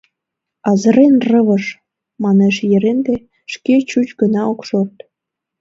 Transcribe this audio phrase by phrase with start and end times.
[0.69, 1.65] —Азырен рывыж!—
[2.23, 3.15] манеш Еренте,
[3.53, 4.97] шке чуч гына ок шорт.